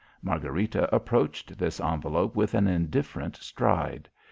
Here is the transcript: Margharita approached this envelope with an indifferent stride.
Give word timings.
Margharita 0.23 0.89
approached 0.91 1.59
this 1.59 1.79
envelope 1.79 2.35
with 2.35 2.55
an 2.55 2.67
indifferent 2.67 3.35
stride. 3.37 4.09